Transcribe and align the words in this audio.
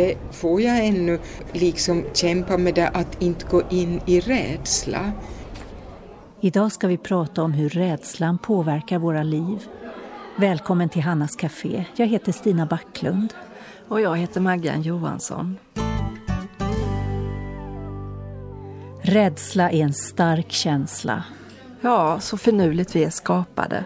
det 0.00 0.16
får 0.30 0.60
jag 0.60 0.86
ännu 0.86 1.18
liksom 1.52 2.04
kämpa 2.14 2.58
med 2.58 2.74
det 2.74 2.88
att 2.88 3.22
inte 3.22 3.46
gå 3.46 3.62
in 3.70 4.00
i 4.06 4.20
rädsla. 4.20 5.12
Idag 6.40 6.72
ska 6.72 6.88
vi 6.88 6.96
prata 6.96 7.42
om 7.42 7.52
hur 7.52 7.68
rädslan 7.68 8.38
påverkar 8.38 8.98
våra 8.98 9.22
liv. 9.22 9.68
Välkommen 10.36 10.88
till 10.88 11.02
Hannas 11.02 11.36
Café. 11.36 11.84
Jag 11.96 12.06
heter 12.06 12.32
Stina 12.32 12.66
Backlund. 12.66 13.34
Och 13.88 14.00
jag 14.00 14.16
heter 14.16 14.40
Maggan 14.40 14.82
Johansson. 14.82 15.56
Rädsla 19.02 19.70
är 19.70 19.82
en 19.82 19.94
stark 19.94 20.52
känsla. 20.52 21.24
Ja, 21.80 22.20
så 22.20 22.36
finurligt 22.36 22.96
vi 22.96 23.04
är 23.04 23.10
skapade. 23.10 23.84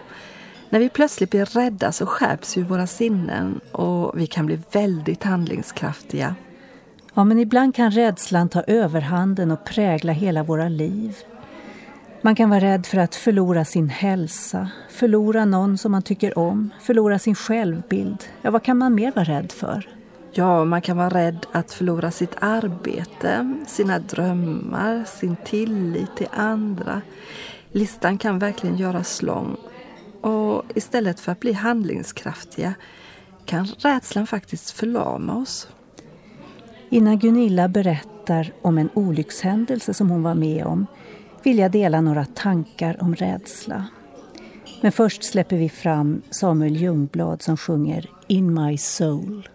När 0.75 0.79
vi 0.79 0.89
plötsligt 0.89 1.29
blir 1.29 1.45
rädda 1.45 1.91
så 1.91 2.05
skärps 2.05 2.57
ju 2.57 2.63
våra 2.63 2.87
sinnen 2.87 3.59
och 3.71 4.19
vi 4.19 4.27
kan 4.27 4.45
bli 4.45 4.59
väldigt 4.71 5.23
handlingskraftiga. 5.23 6.35
Ja, 7.13 7.23
men 7.23 7.39
ibland 7.39 7.75
kan 7.75 7.91
rädslan 7.91 8.49
ta 8.49 8.61
överhanden 8.61 9.51
och 9.51 9.65
prägla 9.65 10.13
hela 10.13 10.43
våra 10.43 10.69
liv. 10.69 11.15
Man 12.21 12.35
kan 12.35 12.49
vara 12.49 12.59
rädd 12.59 12.85
för 12.85 12.97
att 12.97 13.15
förlora 13.15 13.65
sin 13.65 13.89
hälsa, 13.89 14.69
förlora 14.89 15.45
någon 15.45 15.77
som 15.77 15.91
man 15.91 16.01
tycker 16.01 16.37
om, 16.37 16.69
förlora 16.81 17.19
sin 17.19 17.35
självbild. 17.35 18.23
Ja, 18.41 18.51
vad 18.51 18.63
kan 18.63 18.77
man 18.77 18.95
mer 18.95 19.11
vara 19.11 19.25
rädd 19.25 19.51
för? 19.51 19.89
Ja, 20.31 20.65
man 20.65 20.81
kan 20.81 20.97
vara 20.97 21.09
rädd 21.09 21.45
att 21.51 21.73
förlora 21.73 22.11
sitt 22.11 22.35
arbete, 22.39 23.53
sina 23.67 23.99
drömmar, 23.99 25.03
sin 25.07 25.35
tillit 25.45 26.15
till 26.15 26.29
andra. 26.31 27.01
Listan 27.71 28.17
kan 28.17 28.39
verkligen 28.39 28.77
göras 28.77 29.21
lång. 29.21 29.57
Och 30.25 30.63
istället 30.75 31.19
för 31.19 31.31
att 31.31 31.39
bli 31.39 31.53
handlingskraftiga 31.53 32.73
kan 33.45 33.65
rädslan 33.65 34.27
faktiskt 34.27 34.71
förlama 34.71 35.37
oss. 35.37 35.67
Innan 36.89 37.19
Gunilla 37.19 37.67
berättar 37.67 38.53
om 38.61 38.77
en 38.77 38.89
olyckshändelse 38.93 39.93
som 39.93 40.09
hon 40.09 40.23
var 40.23 40.35
med 40.35 40.65
om 40.65 40.85
vill 41.43 41.57
jag 41.57 41.71
dela 41.71 42.01
några 42.01 42.25
tankar 42.25 42.97
om 43.03 43.15
rädsla. 43.15 43.85
Men 44.81 44.91
först 44.91 45.23
släpper 45.23 45.57
vi 45.57 45.69
fram 45.69 46.21
Samuel 46.29 46.75
Ljungblad 46.75 47.41
som 47.41 47.57
sjunger 47.57 48.09
In 48.27 48.53
My 48.53 48.77
Soul. 48.77 49.49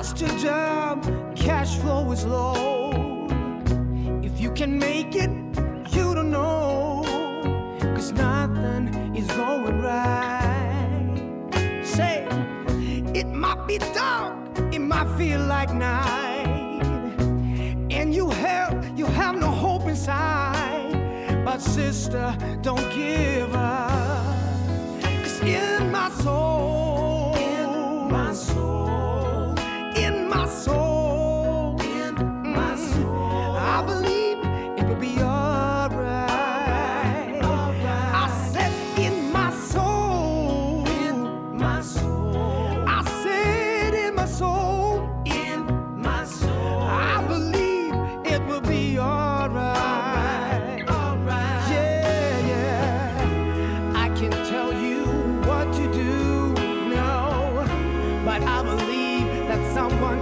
lost 0.00 0.18
your 0.18 0.38
job, 0.38 0.96
cash 1.36 1.76
flow 1.76 2.10
is 2.10 2.24
low. 2.24 3.26
If 4.22 4.40
you 4.40 4.50
can 4.50 4.78
make 4.78 5.14
it, 5.14 5.28
you 5.94 6.14
don't 6.14 6.30
know. 6.30 7.02
Cause 7.94 8.10
nothing 8.12 9.14
is 9.14 9.26
going 9.32 9.82
right. 9.82 11.16
Say, 11.84 12.26
it 13.14 13.26
might 13.26 13.66
be 13.66 13.76
dark, 13.92 14.34
it 14.72 14.78
might 14.78 15.08
feel 15.18 15.40
like 15.40 15.70
night. 15.74 16.80
And 17.90 18.14
you 18.14 18.30
have, 18.30 18.98
you 18.98 19.04
have 19.04 19.36
no 19.36 19.50
hope 19.50 19.86
inside. 19.86 21.44
But 21.44 21.60
sister, 21.60 22.34
don't 22.62 22.88
give 22.94 23.54
up. 23.54 25.02
Cause 25.02 25.40
in 25.42 25.92
my 25.92 26.08
soul, 26.22 26.89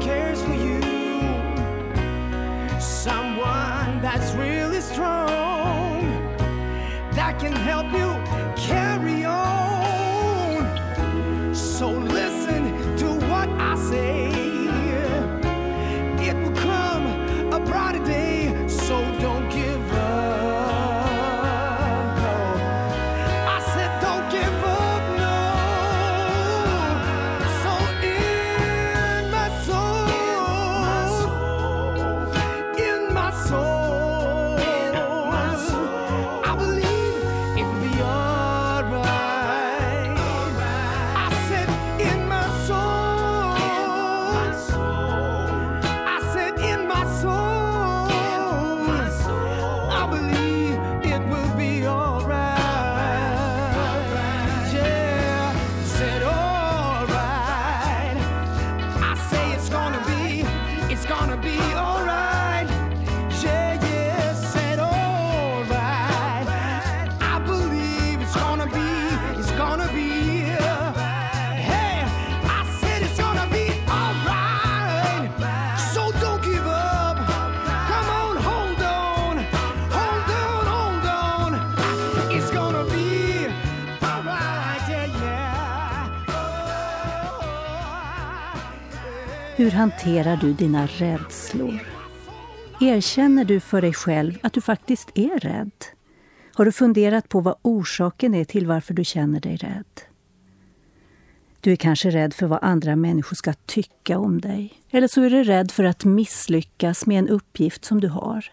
cares 0.00 0.37
hanterar 89.78 90.36
du 90.36 90.52
dina 90.52 90.86
rädslor? 90.86 91.80
Erkänner 92.80 93.44
du 93.44 93.60
för 93.60 93.82
dig 93.82 93.92
själv 93.92 94.38
att 94.42 94.52
du 94.52 94.60
faktiskt 94.60 95.10
är 95.14 95.40
rädd? 95.40 95.70
Har 96.54 96.64
du 96.64 96.72
funderat 96.72 97.28
på 97.28 97.40
vad 97.40 97.54
orsaken 97.62 98.34
är 98.34 98.44
till 98.44 98.66
varför 98.66 98.94
du 98.94 99.04
känner 99.04 99.40
dig 99.40 99.56
rädd? 99.56 100.00
Du 101.60 101.72
är 101.72 101.76
kanske 101.76 102.10
rädd 102.10 102.34
för 102.34 102.46
vad 102.46 102.58
andra 102.62 102.96
människor 102.96 103.36
ska 103.36 103.52
tycka 103.52 104.18
om 104.18 104.40
dig. 104.40 104.72
Eller 104.90 105.08
så 105.08 105.22
är 105.22 105.30
du 105.30 105.44
rädd 105.44 105.70
för 105.70 105.84
att 105.84 106.04
misslyckas 106.04 107.06
med 107.06 107.18
en 107.18 107.28
uppgift 107.28 107.84
som 107.84 108.00
du 108.00 108.08
har. 108.08 108.44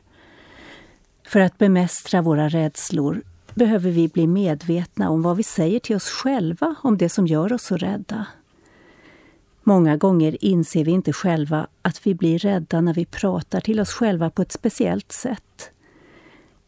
För 1.27 1.39
att 1.39 1.57
bemästra 1.57 2.21
våra 2.21 2.49
rädslor 2.49 3.23
behöver 3.53 3.91
vi 3.91 4.07
bli 4.07 4.27
medvetna 4.27 5.09
om 5.09 5.21
vad 5.21 5.37
vi 5.37 5.43
säger 5.43 5.79
till 5.79 5.95
oss 5.95 6.09
själva 6.09 6.75
om 6.83 6.97
det 6.97 7.09
som 7.09 7.27
gör 7.27 7.53
oss 7.53 7.63
så 7.63 7.77
rädda. 7.77 8.25
Många 9.67 9.97
gånger 9.97 10.45
inser 10.45 10.85
vi 10.85 10.91
inte 10.91 11.13
själva 11.13 11.67
att 11.81 12.07
vi 12.07 12.15
blir 12.15 12.39
rädda 12.39 12.81
när 12.81 12.93
vi 12.93 13.05
pratar 13.05 13.61
till 13.61 13.79
oss 13.79 13.93
själva 13.93 14.29
på 14.29 14.41
ett 14.41 14.51
speciellt 14.51 15.11
sätt. 15.11 15.71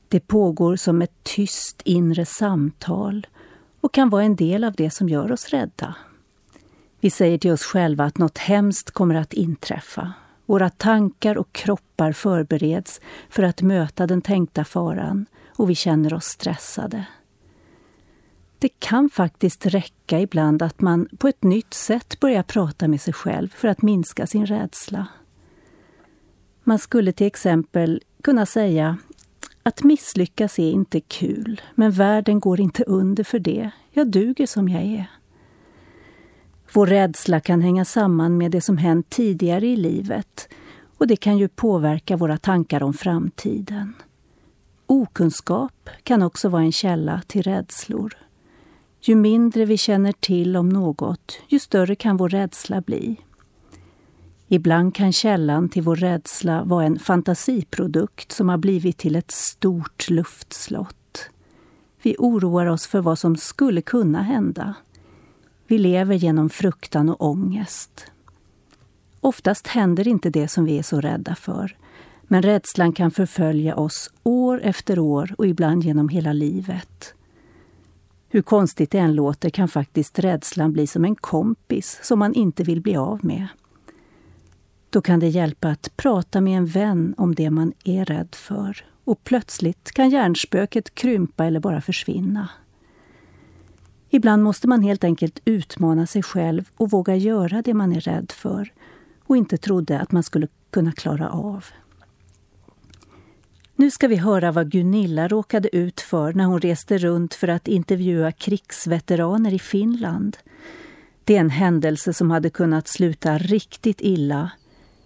Det 0.08 0.20
pågår 0.20 0.76
som 0.76 1.02
ett 1.02 1.24
tyst 1.24 1.82
inre 1.86 2.26
samtal 2.26 3.28
och 3.82 3.94
kan 3.94 4.10
vara 4.10 4.24
en 4.24 4.36
del 4.36 4.64
av 4.64 4.74
det 4.74 4.90
som 4.90 5.10
gör 5.10 5.32
oss 5.32 5.50
rädda. 5.50 5.96
Vi 7.00 7.10
säger 7.10 7.38
till 7.38 7.52
oss 7.52 7.64
själva 7.64 8.04
att 8.04 8.18
något 8.18 8.38
hemskt 8.38 8.92
kommer 8.92 9.16
att 9.16 9.34
inträffa. 9.34 10.14
Våra 10.46 10.70
tankar 10.70 11.38
och 11.38 11.54
kroppar 11.54 12.12
förbereds 12.12 13.02
för 13.30 13.44
att 13.44 13.62
möta 13.62 14.08
den 14.08 14.22
tänkta 14.22 14.66
faran 14.66 15.26
och 15.48 15.70
vi 15.70 15.76
känner 15.76 16.14
oss 16.14 16.26
stressade. 16.26 17.06
Det 18.60 18.80
kan 18.80 19.10
faktiskt 19.10 19.66
räcka 19.66 20.20
ibland 20.20 20.62
att 20.62 20.82
man 20.82 21.08
på 21.18 21.28
ett 21.28 21.44
nytt 21.44 21.74
sätt 21.74 22.20
börjar 22.20 22.44
prata 22.44 22.88
med 22.88 23.02
sig 23.02 23.14
själv 23.14 23.50
för 23.50 23.68
att 23.68 23.82
minska 23.82 24.28
sin 24.28 24.46
rädsla. 24.46 25.08
Man 26.64 26.80
skulle 26.80 27.12
till 27.12 27.28
exempel 27.28 28.02
kunna 28.24 28.46
säga 28.46 28.98
att 29.64 29.84
misslyckas 29.84 30.60
är 30.60 30.72
inte 30.72 31.00
kul, 31.00 31.62
men 31.76 31.92
världen 31.92 32.40
går 32.40 32.62
inte 32.62 32.84
under 32.84 33.24
för 33.24 33.40
det. 33.40 33.72
Jag 33.92 34.08
duger 34.08 34.46
som 34.46 34.70
jag 34.70 34.84
är. 34.84 35.10
Vår 36.74 36.88
rädsla 36.88 37.40
kan 37.40 37.62
hänga 37.62 37.86
samman 37.86 38.38
med 38.38 38.52
det 38.52 38.62
som 38.62 38.78
hänt 38.78 39.10
tidigare 39.10 39.68
i 39.68 39.76
livet 39.76 40.50
och 40.98 41.08
det 41.08 41.16
kan 41.16 41.38
ju 41.38 41.48
påverka 41.48 42.18
våra 42.18 42.38
tankar 42.38 42.84
om 42.84 42.94
framtiden. 42.94 43.94
Okunskap 44.86 45.90
kan 46.04 46.22
också 46.22 46.50
vara 46.50 46.62
en 46.62 46.72
källa 46.72 47.22
till 47.28 47.44
rädslor. 47.44 48.27
Ju 49.02 49.16
mindre 49.16 49.66
vi 49.66 49.78
känner 49.78 50.12
till 50.12 50.58
om 50.58 50.70
något, 50.70 51.40
ju 51.48 51.60
större 51.60 51.96
kan 51.96 52.18
vår 52.18 52.30
rädsla 52.30 52.82
bli. 52.82 53.18
Ibland 54.48 54.96
kan 54.96 55.14
källan 55.14 55.70
till 55.70 55.84
vår 55.84 55.96
rädsla 55.96 56.64
vara 56.64 56.86
en 56.86 57.00
fantasiprodukt 57.00 58.32
som 58.32 58.50
har 58.50 58.58
blivit 58.58 58.98
till 58.98 59.16
ett 59.16 59.32
stort 59.32 60.10
luftslott. 60.10 61.30
Vi 62.02 62.16
oroar 62.20 62.66
oss 62.66 62.88
för 62.88 63.02
vad 63.02 63.20
som 63.20 63.36
skulle 63.36 63.82
kunna 63.82 64.22
hända. 64.24 64.76
Vi 65.68 65.78
lever 65.78 66.16
genom 66.16 66.50
fruktan 66.50 67.10
och 67.10 67.22
ångest. 67.22 68.06
Oftast 69.22 69.68
händer 69.68 70.08
inte 70.08 70.30
det 70.30 70.48
som 70.48 70.66
vi 70.66 70.78
är 70.78 70.84
så 70.84 71.02
rädda 71.02 71.36
för, 71.36 71.78
men 72.24 72.42
rädslan 72.42 72.94
kan 72.94 73.12
förfölja 73.12 73.76
oss 73.76 74.12
år 74.24 74.62
efter 74.64 75.00
år 75.00 75.36
och 75.38 75.48
ibland 75.48 75.84
genom 75.84 76.10
hela 76.10 76.34
livet. 76.34 77.14
Hur 78.38 78.42
konstigt 78.42 78.92
det 78.92 78.98
än 78.98 79.16
låter 79.16 79.50
kan 79.50 79.68
faktiskt 79.68 80.20
rädslan 80.20 80.74
bli 80.74 80.88
som 80.88 81.06
en 81.06 81.16
kompis 81.16 82.00
som 82.04 82.20
man 82.20 82.34
inte 82.34 82.64
vill 82.64 82.82
bli 82.82 82.96
av 82.96 83.26
med. 83.26 83.48
Då 84.90 85.02
kan 85.02 85.20
det 85.20 85.28
hjälpa 85.28 85.70
att 85.70 85.98
prata 85.98 86.42
med 86.42 86.58
en 86.58 86.66
vän 86.66 87.16
om 87.18 87.36
det 87.36 87.50
man 87.50 87.74
är 87.84 88.06
rädd 88.06 88.36
för 88.36 88.86
och 89.04 89.24
plötsligt 89.24 89.92
kan 89.92 90.10
hjärnspöket 90.10 90.96
krympa 90.96 91.46
eller 91.46 91.60
bara 91.60 91.82
försvinna. 91.82 92.50
Ibland 94.10 94.44
måste 94.44 94.68
man 94.68 94.82
helt 94.82 95.04
enkelt 95.04 95.40
utmana 95.46 96.08
sig 96.08 96.24
själv 96.24 96.70
och 96.78 96.92
våga 96.92 97.16
göra 97.16 97.62
det 97.62 97.74
man 97.74 97.94
är 97.94 98.02
rädd 98.02 98.32
för 98.32 98.74
och 99.24 99.38
inte 99.38 99.58
trodde 99.58 100.00
att 100.00 100.12
man 100.12 100.24
skulle 100.24 100.48
kunna 100.70 100.92
klara 100.92 101.30
av. 101.30 101.66
Nu 103.80 103.92
ska 103.92 104.08
vi 104.08 104.16
höra 104.16 104.52
vad 104.52 104.72
Gunilla 104.72 105.28
råkade 105.28 105.76
ut 105.76 106.02
för 106.02 106.34
när 106.34 106.46
hon 106.46 106.62
reste 106.62 106.98
runt 106.98 107.34
för 107.34 107.48
att 107.48 107.68
intervjua 107.68 108.32
krigsveteraner 108.32 109.54
i 109.54 109.60
Finland. 109.60 110.38
Det 111.24 111.36
är 111.36 111.40
en 111.40 111.50
händelse 111.50 112.14
som 112.14 112.32
hade 112.32 112.50
kunnat 112.50 112.88
sluta 112.88 113.38
riktigt 113.38 114.02
illa, 114.02 114.52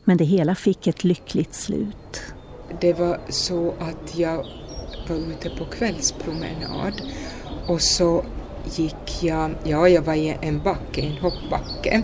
men 0.04 0.18
det 0.18 0.24
hela 0.24 0.56
fick 0.56 0.88
ett 0.88 1.04
lyckligt 1.04 1.54
slut. 1.54 2.22
Det 2.82 2.94
var 2.94 3.20
så 3.30 3.74
att 3.80 4.18
jag 4.18 4.46
var 5.10 5.16
ute 5.16 5.50
på 5.50 5.66
kvällspromenad 5.66 7.02
och 7.68 7.82
så 7.82 8.26
gick 8.76 9.24
jag, 9.24 9.52
ja 9.64 9.90
jag 9.90 10.02
var 10.02 10.14
i 10.14 10.38
en 10.42 10.64
backe, 10.64 11.02
en 11.02 11.18
hoppbacke. 11.18 12.02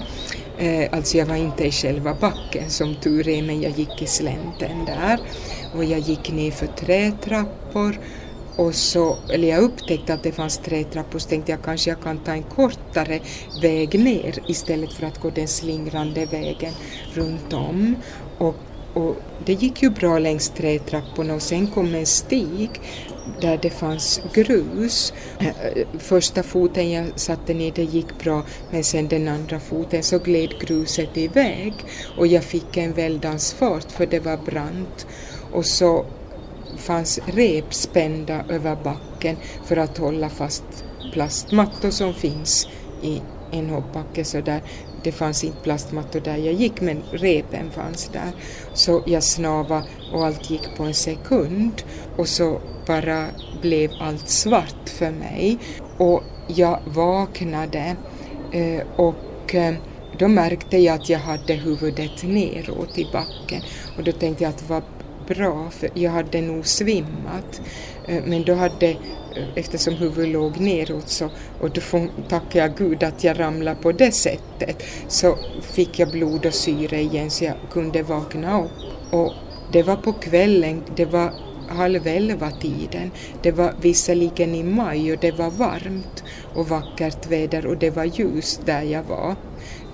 Eh, 0.58 0.90
alltså 0.92 1.18
jag 1.18 1.26
var 1.26 1.36
inte 1.36 1.68
i 1.68 1.72
själva 1.72 2.14
backen 2.22 2.70
som 2.70 2.96
tur 2.96 3.28
är, 3.28 3.44
men 3.44 3.62
jag 3.62 3.72
gick 3.72 4.02
i 4.02 4.06
slänten 4.06 4.86
där 4.86 5.20
och 5.78 5.86
jag 5.86 6.00
gick 6.00 6.32
ner 6.32 6.52
för 6.52 6.68
trätrappor 6.68 8.00
och 8.58 8.76
så, 8.76 9.18
eller 9.30 9.48
jag 9.48 9.64
upptäckte 9.64 10.14
att 10.14 10.24
det 10.24 10.32
fanns 10.32 10.58
trätrappor 10.58 11.20
så 11.20 11.30
tänkte 11.30 11.52
jag 11.52 11.62
kanske 11.64 11.90
jag 11.90 12.02
kan 12.02 12.18
ta 12.18 12.32
en 12.32 12.44
kortare 12.44 13.20
väg 13.62 14.00
ner 14.00 14.40
istället 14.48 14.94
för 14.94 15.08
att 15.08 15.22
gå 15.22 15.30
den 15.30 15.48
slingrande 15.48 16.26
vägen 16.26 16.74
runt 17.14 17.54
om. 17.54 17.96
Och, 18.38 18.56
och 18.94 19.16
det 19.46 19.54
gick 19.54 19.84
ju 19.84 19.90
bra 19.90 20.20
längs 20.20 20.50
trätrapporna 20.50 21.34
och 21.34 21.42
sen 21.42 21.68
kom 21.68 21.96
en 21.96 22.06
stig 22.06 22.70
där 23.42 23.60
det 23.62 23.70
fanns 23.70 24.22
grus. 24.34 25.14
Första 26.00 26.44
foten 26.44 26.92
jag 26.92 27.08
satte 27.16 27.54
ner 27.54 27.72
det 27.76 27.84
gick 27.84 28.20
bra 28.24 28.44
men 28.72 28.84
sen 28.84 29.08
den 29.08 29.28
andra 29.28 29.60
foten 29.60 30.04
så 30.04 30.20
gled 30.20 30.60
gruset 30.60 31.18
iväg 31.18 31.74
och 32.18 32.28
jag 32.28 32.44
fick 32.44 32.78
en 32.78 32.94
väldans 32.94 33.54
fart 33.54 33.92
för 33.92 34.06
det 34.06 34.20
var 34.20 34.38
brant 34.38 35.08
och 35.54 35.66
så 35.66 36.06
fanns 36.78 37.20
rep 37.26 37.74
spända 37.74 38.44
över 38.50 38.78
backen 38.84 39.38
för 39.66 39.78
att 39.78 39.98
hålla 39.98 40.30
fast 40.30 40.64
plastmattor 41.14 41.90
som 41.90 42.14
finns 42.14 42.68
i 43.02 43.22
en 43.52 43.70
hoppbacke. 43.70 44.24
Så 44.24 44.42
där 44.42 44.62
det 45.04 45.12
fanns 45.12 45.44
inte 45.44 45.58
plastmattor 45.64 46.20
där 46.20 46.38
jag 46.38 46.54
gick 46.54 46.82
men 46.82 47.04
repen 47.12 47.72
fanns 47.72 48.10
där. 48.14 48.32
Så 48.74 49.04
jag 49.06 49.24
snava 49.24 49.84
och 50.14 50.26
allt 50.26 50.50
gick 50.50 50.76
på 50.78 50.84
en 50.84 50.94
sekund. 50.94 51.84
Och 52.18 52.28
så 52.28 52.62
bara 52.88 53.28
blev 53.62 53.92
allt 54.00 54.30
svart 54.30 54.90
för 54.90 55.12
mig. 55.12 55.58
Och 55.98 56.24
jag 56.48 56.80
vaknade 56.86 57.96
eh, 58.52 58.82
och 58.96 59.56
eh, 59.56 59.74
då 60.20 60.28
märkte 60.28 60.78
jag 60.78 60.96
att 60.96 61.10
jag 61.10 61.20
hade 61.20 61.54
huvudet 61.54 62.24
neråt 62.24 62.98
i 62.98 63.08
backen. 63.14 63.62
Och 63.98 64.04
då 64.04 64.12
tänkte 64.12 64.44
jag 64.44 64.50
att 64.50 64.70
vad 64.70 64.84
bra 65.28 65.70
för 65.70 65.90
jag 65.94 66.12
hade 66.12 66.42
nog 66.42 66.68
svimmat 66.68 67.62
eh, 68.08 68.24
men 68.26 68.44
då 68.44 68.54
hade 68.54 68.88
eh, 68.88 68.98
eftersom 69.56 69.94
huvudet 69.94 70.34
låg 70.34 70.60
neråt 70.60 71.10
så, 71.10 71.30
och 71.60 71.70
då 71.70 71.82
tackar 72.30 72.60
jag 72.60 72.78
Gud 72.78 73.04
att 73.04 73.24
jag 73.24 73.40
ramlade 73.40 73.82
på 73.82 73.92
det 73.92 74.12
sättet, 74.12 74.84
så 75.08 75.38
fick 75.62 76.00
jag 76.00 76.12
blod 76.12 76.46
och 76.46 76.54
syre 76.54 77.02
igen 77.02 77.30
så 77.30 77.44
jag 77.44 77.56
kunde 77.72 78.04
vakna 78.04 78.64
upp. 78.64 78.72
Och 79.12 79.34
det 79.72 79.84
var 79.84 79.96
på 79.96 80.14
kvällen, 80.14 80.84
det 80.96 81.06
var 81.06 81.34
halv 81.68 82.08
elva 82.08 82.52
tiden. 82.52 83.12
Det 83.42 83.52
var 83.52 83.74
visserligen 83.82 84.56
i 84.56 84.64
maj 84.64 85.14
och 85.14 85.20
det 85.22 85.32
var 85.32 85.50
varmt 85.50 86.24
och 86.56 86.70
vackert 86.70 87.28
väder 87.28 87.66
och 87.66 87.78
det 87.78 87.90
var 87.90 88.04
ljust 88.04 88.66
där 88.66 88.82
jag 88.82 89.04
var. 89.04 89.36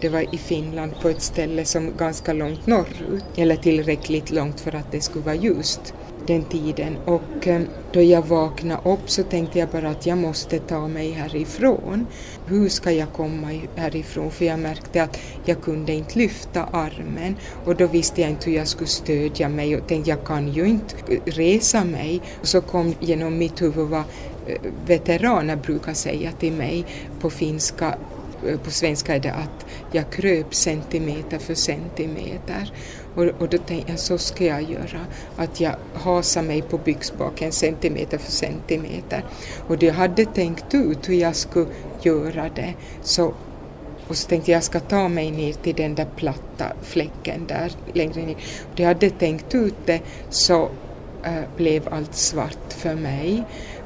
Det 0.04 0.10
var 0.10 0.36
i 0.36 0.38
Finland 0.38 0.92
på 1.02 1.10
ett 1.10 1.22
ställe 1.22 1.66
som 1.66 1.98
ganska 1.98 2.34
långt 2.34 2.68
norrut, 2.68 3.24
eller 3.36 3.56
tillräckligt 3.56 4.32
långt 4.32 4.60
för 4.60 4.76
att 4.76 4.92
det 4.92 5.02
skulle 5.02 5.26
vara 5.26 5.36
ljust 5.36 5.94
den 6.28 6.44
tiden 6.44 6.98
och 7.06 7.48
eh, 7.48 7.62
då 7.92 8.02
jag 8.02 8.28
vaknade 8.28 8.90
upp 8.90 9.10
så 9.10 9.24
tänkte 9.24 9.60
jag 9.60 9.70
bara 9.70 9.90
att 9.90 10.06
jag 10.06 10.18
måste 10.18 10.60
ta 10.60 10.88
mig 10.88 11.12
härifrån. 11.12 12.08
Hur 12.46 12.70
ska 12.70 12.92
jag 12.92 13.14
komma 13.14 13.48
härifrån? 13.76 14.32
För 14.32 14.46
jag 14.46 14.60
märkte 14.60 15.04
att 15.04 15.20
jag 15.46 15.62
kunde 15.62 15.94
inte 15.94 16.20
lyfta 16.20 16.64
armen 16.64 17.36
och 17.66 17.76
då 17.76 17.88
visste 17.88 18.22
jag 18.22 18.30
inte 18.30 18.50
hur 18.50 18.58
jag 18.58 18.68
skulle 18.68 18.88
stödja 18.88 19.50
mig 19.50 19.78
och 19.78 19.88
tänkte 19.88 20.10
jag 20.10 20.26
kan 20.26 20.54
ju 20.54 20.66
inte 20.66 20.96
resa 21.26 21.84
mig. 21.84 22.22
Och 22.42 22.48
så 22.48 22.62
kom 22.62 22.96
genom 23.00 23.38
mitt 23.38 23.62
huvud 23.62 23.88
vad 23.88 24.04
eh, 24.48 24.62
veteraner 24.86 25.56
brukar 25.56 25.94
säga 25.94 26.32
till 26.32 26.54
mig 26.54 26.86
på 27.20 27.30
finska 27.30 27.98
Eh, 28.48 28.60
på 28.60 28.72
svenska 28.72 29.16
är 29.16 29.20
det 29.20 29.34
att 29.34 29.66
jag 29.92 30.12
kröp 30.12 30.56
centimeter 30.56 31.38
för 31.38 31.54
centimeter. 31.54 32.74
Och, 33.16 33.24
och 33.24 33.50
då 33.50 33.58
tänkte 33.58 33.92
jag, 33.92 34.00
så 34.00 34.18
ska 34.18 34.46
jag 34.46 34.62
göra, 34.62 35.06
att 35.38 35.60
jag 35.60 35.76
hasar 35.94 36.42
mig 36.42 36.62
på 36.62 36.78
byxbaken 36.78 37.52
centimeter 37.52 38.18
för 38.18 38.32
centimeter. 38.32 39.26
Och 39.68 39.84
jag 39.84 39.94
hade 39.94 40.26
tänkt 40.26 40.74
ut 40.74 41.10
hur 41.10 41.16
jag 41.16 41.36
skulle 41.36 41.68
göra 42.02 42.50
det. 42.56 42.74
Så, 43.02 43.34
och 44.08 44.18
så 44.18 44.28
tänkte 44.28 44.52
jag, 44.52 44.58
jag 44.58 44.64
ska 44.64 44.80
ta 44.80 45.08
mig 45.08 45.32
ner 45.32 45.54
till 45.54 45.76
den 45.76 45.96
där 45.96 46.08
platta 46.16 46.66
fläcken 46.82 47.48
där 47.48 47.72
längre 47.94 48.22
ner. 48.22 48.38
Och 48.74 48.80
jag 48.80 48.88
hade 48.88 49.10
tänkt 49.10 49.56
ut 49.56 49.76
det 49.86 50.02
så 50.30 50.70
äh, 51.24 51.32
blev 51.58 51.94
allt 51.94 52.16
svart 52.16 52.74
för 52.74 52.96
mig. 52.96 53.44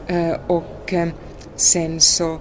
Äh, 0.08 0.36
och 0.48 0.94
äh, 0.94 1.08
sen 1.56 2.00
så 2.00 2.40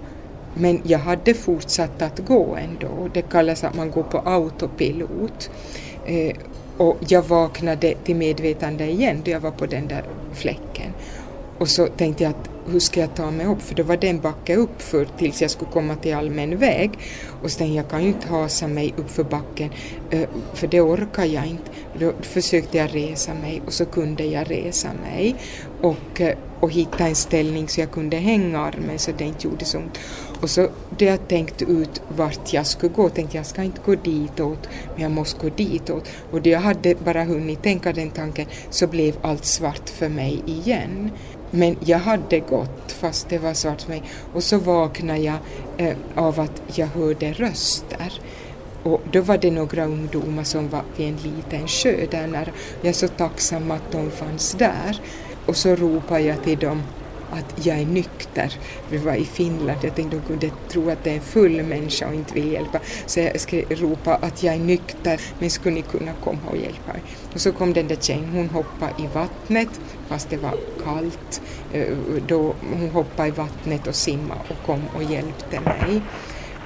men 0.59 0.81
jag 0.83 0.99
hade 0.99 1.33
fortsatt 1.33 2.01
att 2.01 2.19
gå 2.19 2.55
ändå. 2.55 3.09
Det 3.13 3.21
kallas 3.21 3.63
att 3.63 3.75
man 3.75 3.91
går 3.91 4.03
på 4.03 4.17
autopilot. 4.19 5.49
Eh, 6.05 6.35
och 6.77 6.97
jag 7.07 7.21
vaknade 7.21 7.93
till 8.03 8.15
medvetande 8.15 8.89
igen 8.89 9.21
då 9.25 9.31
jag 9.31 9.39
var 9.39 9.51
på 9.51 9.65
den 9.65 9.87
där 9.87 10.03
fläcken. 10.33 10.93
Och 11.57 11.69
så 11.69 11.87
tänkte 11.87 12.23
jag 12.23 12.29
att 12.29 12.49
hur 12.67 12.79
ska 12.79 12.99
jag 12.99 13.15
ta 13.15 13.31
mig 13.31 13.45
upp? 13.45 13.61
För 13.61 13.75
då 13.75 13.83
var 13.83 13.97
det 13.97 14.09
en 14.09 14.19
backe 14.19 14.55
uppför 14.55 15.07
tills 15.17 15.41
jag 15.41 15.51
skulle 15.51 15.71
komma 15.71 15.95
till 15.95 16.15
allmän 16.15 16.57
väg. 16.57 16.91
Och 17.43 17.51
sen 17.51 17.73
jag, 17.73 17.89
kan 17.89 18.03
ju 18.03 18.07
inte 18.07 18.27
hasa 18.27 18.67
mig 18.67 18.93
uppför 18.97 19.23
backen, 19.23 19.69
eh, 20.09 20.29
för 20.53 20.67
det 20.67 20.81
orkar 20.81 21.25
jag 21.25 21.45
inte. 21.47 21.71
Då 21.99 22.13
försökte 22.21 22.77
jag 22.77 22.95
resa 22.95 23.33
mig 23.33 23.61
och 23.65 23.73
så 23.73 23.85
kunde 23.85 24.23
jag 24.23 24.51
resa 24.51 24.89
mig 25.03 25.35
och, 25.81 26.21
eh, 26.21 26.37
och 26.59 26.71
hitta 26.71 27.07
en 27.07 27.15
ställning 27.15 27.67
så 27.67 27.81
jag 27.81 27.91
kunde 27.91 28.17
hänga 28.17 28.59
armen 28.59 28.99
så 28.99 29.11
det 29.17 29.23
inte 29.23 29.47
gjorde 29.47 29.65
så 29.65 29.77
ont. 29.77 29.99
Och 30.41 30.49
så 30.49 30.69
då 30.97 31.05
jag 31.05 31.27
tänkt 31.27 31.61
ut 31.61 32.01
vart 32.07 32.53
jag 32.53 32.65
skulle 32.65 32.93
gå, 32.93 33.09
tänkte 33.09 33.37
jag 33.37 33.45
ska 33.45 33.63
inte 33.63 33.81
gå 33.85 33.95
ditåt, 33.95 34.69
men 34.93 35.03
jag 35.03 35.11
måste 35.11 35.39
gå 35.41 35.55
ditåt. 35.55 36.09
Och 36.31 36.41
då 36.41 36.49
jag 36.49 36.59
hade 36.59 36.95
bara 36.95 37.23
hunnit 37.23 37.63
tänka 37.63 37.93
den 37.93 38.09
tanken 38.09 38.45
så 38.69 38.87
blev 38.87 39.15
allt 39.21 39.45
svart 39.45 39.89
för 39.89 40.09
mig 40.09 40.43
igen. 40.45 41.11
Men 41.51 41.77
jag 41.79 41.99
hade 41.99 42.39
gått 42.39 42.91
fast 42.91 43.29
det 43.29 43.37
var 43.37 43.53
svart 43.53 43.81
för 43.81 43.89
mig 43.89 44.03
och 44.33 44.43
så 44.43 44.57
vaknade 44.57 45.19
jag 45.19 45.37
eh, 45.77 45.97
av 46.15 46.39
att 46.39 46.61
jag 46.75 46.87
hörde 46.87 47.33
röster. 47.33 48.21
Och 48.83 49.01
då 49.11 49.21
var 49.21 49.37
det 49.37 49.51
några 49.51 49.85
ungdomar 49.85 50.43
som 50.43 50.69
var 50.69 50.83
vid 50.97 51.07
en 51.07 51.15
liten 51.15 51.67
sjö 51.67 52.05
där 52.11 52.27
nära. 52.27 52.49
Jag 52.81 52.89
är 52.89 52.93
så 52.93 53.07
tacksam 53.07 53.71
att 53.71 53.91
de 53.91 54.11
fanns 54.11 54.53
där. 54.53 55.01
Och 55.45 55.57
så 55.57 55.75
ropade 55.75 56.21
jag 56.21 56.43
till 56.43 56.59
dem 56.59 56.83
att 57.31 57.65
jag 57.65 57.79
är 57.79 57.85
nykter. 57.85 58.53
Vi 58.89 58.97
var 58.97 59.15
i 59.15 59.25
Finland, 59.25 59.79
jag 59.83 59.95
tänkte 59.95 60.17
de 60.17 60.21
kunde 60.27 60.51
tro 60.69 60.89
att 60.89 61.03
det 61.03 61.09
är 61.09 61.15
en 61.15 61.21
full 61.21 61.63
människa 61.63 62.07
och 62.07 62.13
inte 62.13 62.33
vill 62.33 62.51
hjälpa. 62.51 62.79
Så 63.05 63.19
jag 63.19 63.39
skulle 63.39 63.61
ropa 63.61 64.15
att 64.15 64.43
jag 64.43 64.55
är 64.55 64.59
nykter, 64.59 65.21
men 65.39 65.49
skulle 65.49 65.75
ni 65.75 65.81
kunna 65.81 66.11
komma 66.23 66.39
och 66.49 66.57
hjälpa 66.57 66.93
mig? 66.93 67.01
Och 67.33 67.41
så 67.41 67.51
kom 67.51 67.73
den 67.73 67.87
där 67.87 67.95
tjejen, 67.95 68.29
hon 68.33 68.49
hoppade 68.49 68.93
i 69.03 69.07
vattnet 69.13 69.69
fast 70.07 70.29
det 70.29 70.37
var 70.37 70.53
kallt. 70.83 71.41
Eh, 71.73 71.93
då 72.27 72.55
hon 72.73 72.89
hoppade 72.89 73.27
i 73.27 73.31
vattnet 73.31 73.87
och 73.87 73.95
simmade 73.95 74.41
och 74.49 74.65
kom 74.65 74.81
och 74.95 75.03
hjälpte 75.03 75.59
mig. 75.59 76.01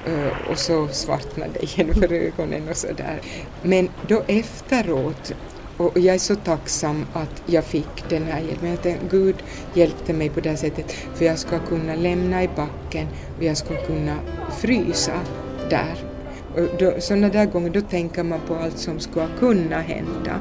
Eh, 0.06 0.50
och 0.50 0.58
så 0.58 0.88
svartnade 0.88 1.50
det 1.52 1.62
igen 1.62 1.94
för 1.94 2.12
ögonen 2.12 2.68
och 2.68 2.76
sådär. 2.76 3.20
Men 3.62 3.88
då 4.08 4.22
efteråt 4.26 5.34
och 5.76 5.98
jag 5.98 6.14
är 6.14 6.18
så 6.18 6.36
tacksam 6.36 7.06
att 7.12 7.42
jag 7.46 7.64
fick 7.64 8.08
den 8.08 8.22
här 8.24 8.40
hjälpen. 8.40 8.68
Jag 8.68 8.82
tänkte, 8.82 9.06
Gud 9.10 9.36
hjälpte 9.74 10.12
mig 10.12 10.30
på 10.30 10.40
det 10.40 10.48
här 10.48 10.56
sättet 10.56 10.92
för 11.14 11.24
jag 11.24 11.38
ska 11.38 11.58
kunna 11.58 11.94
lämna 11.94 12.42
i 12.42 12.48
backen 12.48 13.06
och 13.38 13.44
jag 13.44 13.56
ska 13.56 13.86
kunna 13.86 14.16
frysa 14.60 15.20
där. 15.70 15.94
Och 16.54 16.78
då, 16.78 16.94
sådana 17.00 17.28
där 17.28 17.46
gånger 17.46 17.70
då 17.70 17.80
tänker 17.80 18.22
man 18.22 18.40
på 18.40 18.54
allt 18.54 18.78
som 18.78 19.00
skulle 19.00 19.28
kunna 19.38 19.80
hända. 19.80 20.40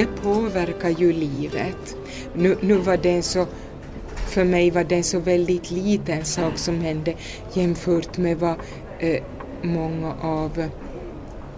Det 0.00 0.06
påverkar 0.06 0.88
ju 0.88 1.12
livet. 1.12 1.96
Nu, 2.34 2.56
nu 2.60 2.74
var 2.74 2.96
det 2.96 3.22
så, 3.22 3.46
för 4.14 4.44
mig 4.44 4.70
var 4.70 4.84
det 4.84 4.94
en 4.94 5.04
så 5.04 5.18
väldigt 5.18 5.70
liten 5.70 6.24
sak 6.24 6.58
som 6.58 6.80
hände 6.80 7.14
jämfört 7.52 8.18
med 8.18 8.38
vad 8.38 8.54
eh, 8.98 9.22
många 9.62 10.14
av 10.20 10.58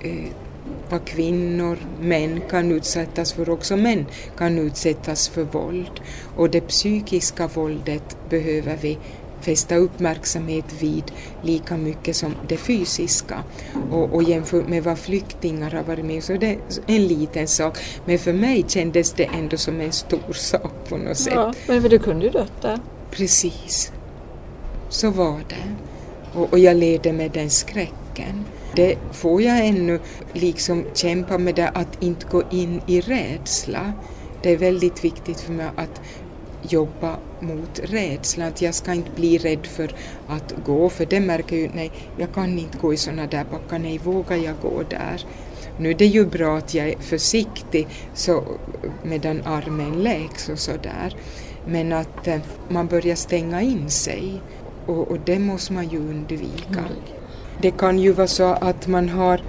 eh, 0.00 0.30
vad 0.90 1.04
kvinnor, 1.04 1.78
män 2.00 2.40
kan 2.50 2.72
utsättas 2.72 3.32
för, 3.32 3.50
också 3.50 3.76
män 3.76 4.06
kan 4.37 4.58
utsättas 4.58 5.28
för 5.28 5.42
våld. 5.42 6.00
Och 6.37 6.50
det 6.50 6.61
psykiska 6.61 7.46
våldet 7.46 8.16
behöver 8.30 8.78
vi 8.82 8.99
fästa 9.42 9.76
uppmärksamhet 9.76 10.64
vid 10.80 11.04
lika 11.42 11.76
mycket 11.76 12.16
som 12.16 12.34
det 12.49 12.56
fysiska. 12.56 13.42
Och, 13.90 14.14
och 14.14 14.22
jämfört 14.22 14.68
med 14.68 14.84
vad 14.84 14.99
flyktingar 14.99 15.70
har 15.70 15.82
varit 15.82 16.04
med 16.04 16.25
så 16.25 16.32
det 16.32 16.46
är 16.46 16.58
en 16.87 17.06
liten 17.06 17.49
sak. 17.49 17.78
Men 18.04 18.18
för 18.18 18.32
mig 18.32 18.64
kändes 18.68 19.12
det 19.12 19.25
ändå 19.25 19.56
som 19.56 19.80
en 19.80 19.92
stor 19.92 20.32
sak 20.32 20.88
på 20.88 20.96
något 20.96 21.16
sätt. 21.16 21.34
Ja, 21.34 21.54
men 21.66 21.82
du 21.82 21.99
kunde 21.99 22.25
ju 22.25 22.30
dött 22.30 22.62
där. 22.62 22.78
Precis. 23.11 23.92
Så 24.88 25.11
var 25.11 25.40
det. 25.49 25.75
Och, 26.34 26.52
och 26.52 26.58
jag 26.58 26.76
levde 26.76 27.12
med 27.12 27.30
den 27.30 27.50
skräcken. 27.50 28.44
Det 28.76 28.96
får 29.12 29.42
jag 29.42 29.66
ännu 29.66 30.00
liksom 30.32 30.84
kämpa 30.94 31.38
med 31.38 31.54
det 31.54 31.68
att 31.68 32.02
inte 32.02 32.26
gå 32.30 32.42
in 32.50 32.80
i 32.87 33.00
rädsla. 33.00 33.92
Det 34.42 34.50
är 34.50 34.56
väldigt 34.56 35.04
viktigt 35.04 35.40
för 35.40 35.52
mig 35.52 35.66
att 35.76 36.00
jobba 36.69 37.16
mot 37.40 37.81
rädslan, 37.85 38.49
att 38.49 38.62
jag 38.62 38.75
ska 38.75 38.92
inte 38.92 39.11
bli 39.16 39.38
rädd 39.38 39.66
för 39.66 39.95
att 40.28 40.54
gå, 40.64 40.88
för 40.88 41.07
det 41.07 41.21
märker 41.21 41.57
ju, 41.57 41.71
nej, 41.75 41.92
jag 42.16 42.35
kan 42.35 42.59
inte 42.59 42.78
gå 42.78 42.95
i 42.95 42.97
sådana 42.97 43.26
där 43.26 43.45
backar, 43.45 43.78
nej, 43.78 43.99
vågar 43.99 44.37
jag 44.37 44.54
gå 44.62 44.83
där? 44.90 45.26
Nu 45.78 45.90
är 45.90 45.95
det 45.95 46.07
ju 46.07 46.26
bra 46.26 46.57
att 46.57 46.75
jag 46.75 46.88
är 46.88 46.99
försiktig 46.99 47.88
så, 48.14 48.45
medan 49.02 49.42
armen 49.45 50.02
läks 50.02 50.49
och 50.49 50.59
sådär, 50.59 51.16
men 51.66 51.92
att 51.92 52.26
eh, 52.26 52.40
man 52.69 52.87
börjar 52.87 53.16
stänga 53.16 53.62
in 53.62 53.90
sig 53.90 54.40
och, 54.87 55.11
och 55.11 55.19
det 55.25 55.38
måste 55.38 55.73
man 55.73 55.88
ju 55.88 55.99
undvika. 55.99 56.78
Mm. 56.78 56.92
Det 57.61 57.71
kan 57.71 57.99
ju 57.99 58.12
vara 58.12 58.26
så 58.26 58.45
att 58.45 58.87
man 58.87 59.09
har 59.09 59.40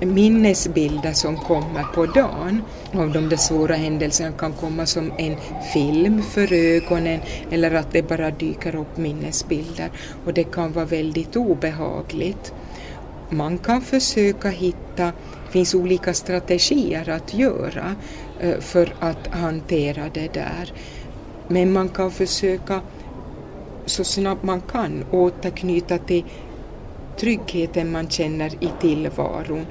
minnesbilder 0.00 1.12
som 1.12 1.36
kommer 1.36 1.84
på 1.94 2.06
dagen 2.06 2.62
av 2.94 3.12
de 3.12 3.28
där 3.28 3.36
svåra 3.36 3.74
händelserna 3.74 4.32
kan 4.32 4.52
komma 4.52 4.86
som 4.86 5.12
en 5.18 5.36
film 5.74 6.22
för 6.22 6.52
ögonen 6.52 7.20
eller 7.50 7.74
att 7.74 7.92
det 7.92 8.02
bara 8.02 8.30
dyker 8.30 8.76
upp 8.76 8.96
minnesbilder 8.96 9.90
och 10.24 10.34
det 10.34 10.44
kan 10.44 10.72
vara 10.72 10.84
väldigt 10.84 11.36
obehagligt. 11.36 12.52
Man 13.30 13.58
kan 13.58 13.80
försöka 13.80 14.48
hitta, 14.48 15.04
det 15.46 15.52
finns 15.52 15.74
olika 15.74 16.14
strategier 16.14 17.08
att 17.08 17.34
göra 17.34 17.94
eh, 18.40 18.60
för 18.60 18.94
att 19.00 19.26
hantera 19.26 20.04
det 20.14 20.34
där. 20.34 20.72
Men 21.48 21.72
man 21.72 21.88
kan 21.88 22.10
försöka 22.10 22.80
så 23.86 24.04
snabbt 24.04 24.42
man 24.42 24.60
kan 24.60 25.04
återknyta 25.10 25.98
till 25.98 26.24
tryggheten 27.16 27.92
man 27.92 28.08
känner 28.08 28.64
i 28.64 28.68
tillvaron 28.80 29.66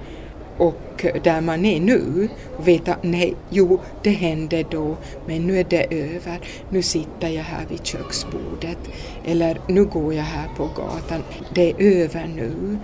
och 0.57 1.05
där 1.23 1.41
man 1.41 1.65
är 1.65 1.79
nu 1.79 2.29
och 2.57 2.67
veta 2.67 2.95
nej, 3.01 3.35
jo, 3.49 3.79
det 4.03 4.09
hände 4.09 4.65
då, 4.71 4.97
men 5.27 5.47
nu 5.47 5.59
är 5.59 5.63
det 5.63 5.93
över. 5.93 6.39
Nu 6.69 6.81
sitter 6.81 7.27
jag 7.27 7.43
här 7.43 7.65
vid 7.69 7.85
köksbordet 7.85 8.77
eller 9.25 9.61
nu 9.67 9.85
går 9.85 10.13
jag 10.13 10.23
här 10.23 10.49
på 10.57 10.63
gatan. 10.65 11.23
Det 11.53 11.69
är 11.69 11.75
över 11.81 12.27
nu. 12.35 12.77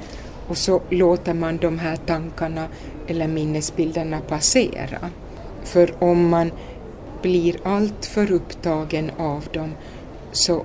Och 0.48 0.58
så 0.58 0.82
låter 0.90 1.34
man 1.34 1.58
de 1.58 1.80
här 1.80 1.96
tankarna 1.96 2.68
eller 3.08 3.28
minnesbilderna 3.28 4.20
passera. 4.20 5.10
För 5.64 6.04
om 6.04 6.30
man 6.30 6.52
blir 7.22 7.56
alltför 7.64 8.32
upptagen 8.32 9.12
av 9.18 9.48
dem 9.54 9.72
så 10.32 10.64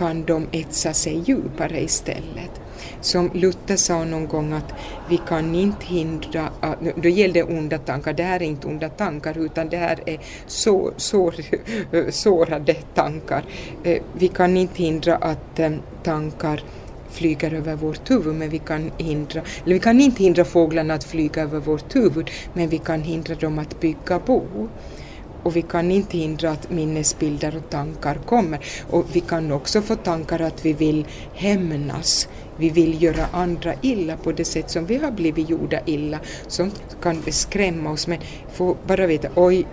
kan 0.00 0.24
de 0.24 0.46
etsa 0.52 0.92
sig 0.92 1.22
djupare 1.26 1.80
istället. 1.80 2.60
Som 3.00 3.30
Luther 3.34 3.76
sa 3.76 4.04
någon 4.04 4.26
gång 4.26 4.52
att 4.52 4.74
vi 5.08 5.20
kan 5.28 5.54
inte 5.54 5.86
hindra, 5.86 6.48
äh, 6.62 6.72
då 6.96 7.08
gällde 7.08 7.42
onda 7.42 7.78
tankar, 7.78 8.12
det 8.12 8.22
här 8.22 8.42
är 8.42 8.46
inte 8.46 8.66
onda 8.66 8.88
tankar 8.88 9.38
utan 9.38 9.68
det 9.68 9.76
här 9.76 10.02
är 10.06 10.18
så, 10.46 10.92
sår, 10.96 11.34
sårade 12.10 12.74
tankar. 12.74 13.44
Eh, 13.84 14.02
vi 14.12 14.28
kan 14.28 14.56
inte 14.56 14.82
hindra 14.82 15.16
att 15.16 15.58
eh, 15.58 15.70
tankar 16.02 16.62
flyger 17.10 17.54
över 17.54 17.76
vårt 17.76 18.10
huvud, 18.10 18.34
men 18.34 18.50
vi 18.50 18.58
kan 18.58 18.90
hindra, 18.98 19.40
eller 19.64 19.74
vi 19.74 19.80
kan 19.80 20.00
inte 20.00 20.22
hindra 20.22 20.44
fåglarna 20.44 20.94
att 20.94 21.04
flyga 21.04 21.42
över 21.42 21.60
vårt 21.60 21.96
huvud, 21.96 22.30
men 22.52 22.68
vi 22.68 22.78
kan 22.78 23.02
hindra 23.02 23.34
dem 23.34 23.58
att 23.58 23.80
bygga 23.80 24.18
bo 24.26 24.68
och 25.42 25.56
vi 25.56 25.62
kan 25.62 25.90
inte 25.90 26.18
hindra 26.18 26.50
att 26.50 26.70
minnesbilder 26.70 27.56
och 27.56 27.70
tankar 27.70 28.14
kommer. 28.14 28.60
Och 28.90 29.06
vi 29.12 29.20
kan 29.20 29.52
också 29.52 29.82
få 29.82 29.94
tankar 29.96 30.40
att 30.40 30.64
vi 30.64 30.72
vill 30.72 31.06
hämnas, 31.34 32.28
vi 32.56 32.70
vill 32.70 33.02
göra 33.02 33.26
andra 33.32 33.74
illa 33.82 34.16
på 34.16 34.32
det 34.32 34.44
sätt 34.44 34.70
som 34.70 34.86
vi 34.86 34.96
har 34.96 35.10
blivit 35.10 35.50
gjorda 35.50 35.80
illa. 35.86 36.18
Sånt 36.46 36.96
kan 37.02 37.22
skrämma 37.28 37.90
oss 37.90 38.06
men 38.06 38.18
få 38.52 38.76
bara 38.86 39.06
veta 39.06 39.28
oj, 39.34 39.66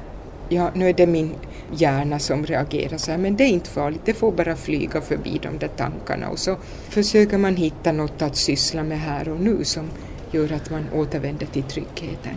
ja 0.49 0.71
nu 0.75 0.89
är 0.89 0.93
det 0.93 1.07
min 1.07 1.35
hjärna 1.75 2.19
som 2.19 2.45
reagerar 2.45 2.97
så 2.97 3.11
här 3.11 3.17
men 3.17 3.35
det 3.35 3.43
är 3.43 3.47
inte 3.47 3.69
farligt, 3.69 4.01
det 4.05 4.13
får 4.13 4.31
bara 4.31 4.55
flyga 4.55 5.01
förbi 5.01 5.39
de 5.43 5.57
där 5.57 5.67
tankarna 5.67 6.29
och 6.29 6.39
så 6.39 6.57
försöker 6.89 7.37
man 7.37 7.55
hitta 7.55 7.91
något 7.91 8.21
att 8.21 8.35
syssla 8.35 8.83
med 8.83 8.99
här 8.99 9.29
och 9.29 9.39
nu 9.39 9.63
som 9.63 9.89
gör 10.31 10.53
att 10.53 10.69
man 10.69 10.85
återvänder 10.93 11.45
till 11.45 11.63
tryggheten. 11.63 12.35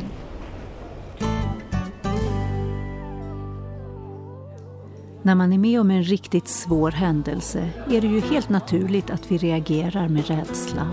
När 5.22 5.34
man 5.34 5.52
är 5.52 5.58
med 5.58 5.80
om 5.80 5.90
en 5.90 6.02
riktigt 6.02 6.48
svår 6.48 6.90
händelse 6.90 7.70
är 7.90 8.00
det 8.00 8.06
ju 8.06 8.20
helt 8.20 8.48
naturligt 8.48 9.10
att 9.10 9.30
vi 9.30 9.38
reagerar 9.38 10.08
med 10.08 10.26
rädsla. 10.26 10.90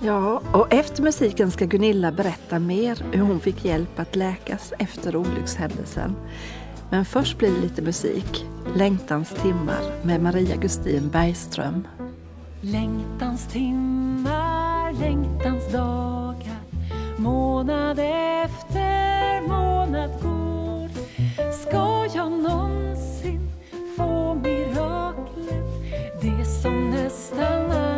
Ja, 0.00 0.42
och 0.52 0.72
efter 0.72 1.02
musiken 1.02 1.50
ska 1.50 1.64
Gunilla 1.64 2.12
berätta 2.12 2.58
mer 2.58 3.04
hur 3.12 3.22
hon 3.22 3.40
fick 3.40 3.64
hjälp 3.64 3.98
att 3.98 4.16
läkas 4.16 4.72
efter 4.78 5.16
olyckshändelsen. 5.16 6.16
Men 6.90 7.04
först 7.04 7.38
blir 7.38 7.50
det 7.50 7.60
lite 7.60 7.82
musik. 7.82 8.46
Längtans 8.76 9.34
timmar 9.42 9.82
med 10.02 10.22
Maria 10.22 10.56
Gustin 10.56 11.08
Bergström. 11.08 11.86
Längtans 12.60 13.46
timmar, 13.46 14.92
längtans 14.92 15.72
dagar 15.72 16.58
Månad 17.16 17.98
efter 17.98 19.48
månad 19.48 20.10
går 20.22 20.88
Ska 21.52 22.16
jag 22.18 22.32
någonsin 22.32 22.73
som 27.36 27.64
nästan 27.64 27.93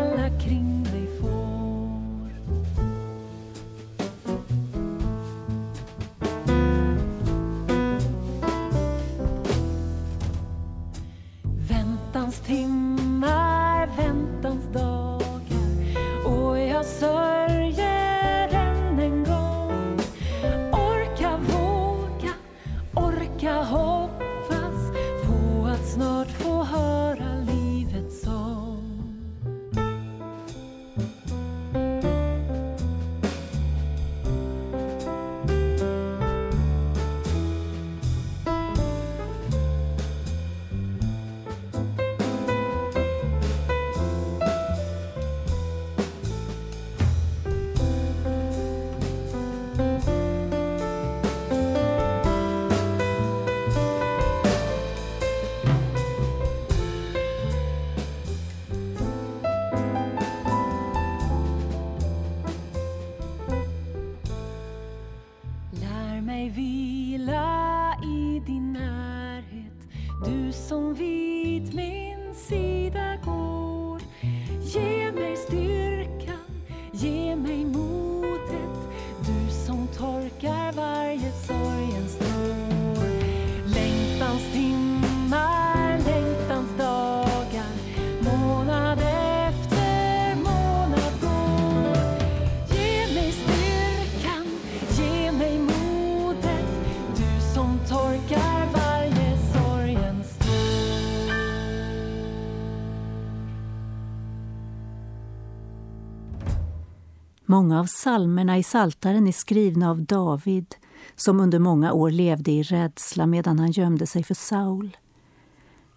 Många 107.56 107.80
av 107.80 107.86
psalmerna 107.86 108.58
i 108.58 108.62
Saltaren 108.62 109.26
är 109.26 109.32
skrivna 109.32 109.90
av 109.90 110.04
David 110.04 110.74
som 111.14 111.40
under 111.40 111.58
många 111.58 111.92
år 111.92 112.10
levde 112.10 112.50
i 112.50 112.62
rädsla 112.62 113.26
medan 113.26 113.58
han 113.58 113.70
gömde 113.70 114.06
sig 114.06 114.24
för 114.24 114.34
Saul. 114.34 114.96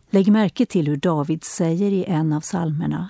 Lägg 0.10 0.32
märke 0.32 0.66
till 0.66 0.88
hur 0.88 0.98
David 0.98 1.44
säger 1.44 1.92
i 1.92 2.06
en 2.06 2.34
av 2.34 2.42
psalmerna. 2.42 3.10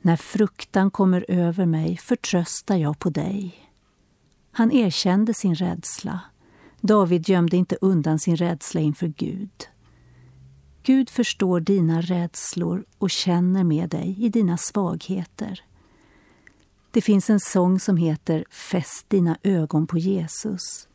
När 0.00 0.16
fruktan 0.16 0.90
kommer 0.90 1.24
över 1.28 1.66
mig 1.66 1.96
förtröstar 1.96 2.76
jag 2.76 2.98
på 2.98 3.10
dig. 3.10 3.54
Han 4.52 4.72
erkände 4.72 5.34
sin 5.34 5.54
rädsla. 5.54 6.20
David 6.80 7.28
gömde 7.28 7.56
inte 7.56 7.76
undan 7.80 8.18
sin 8.18 8.36
rädsla 8.36 8.80
inför 8.80 9.06
Gud. 9.06 9.68
Gud 10.82 11.10
förstår 11.10 11.60
dina 11.60 12.00
rädslor 12.00 12.84
och 12.98 13.10
känner 13.10 13.64
med 13.64 13.88
dig 13.90 14.16
i 14.18 14.28
dina 14.28 14.56
svagheter. 14.56 15.65
Det 16.96 17.02
finns 17.02 17.30
en 17.30 17.40
sång 17.40 17.80
som 17.80 17.96
heter 17.96 18.44
Fäst 18.50 19.10
dina 19.10 19.38
ögon 19.42 19.86
på 19.86 19.98
Jesus. 19.98 20.88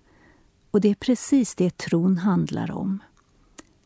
Och 0.72 0.82
det 0.82 0.90
är 0.90 0.96
precis 0.96 1.56
det 1.56 1.78
tron 1.78 2.18
handlar 2.18 2.72
om. 2.72 3.00